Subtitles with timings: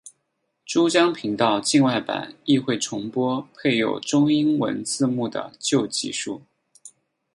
[0.65, 6.41] 珠江频道境外版亦会重播配有中英文字幕的旧集数。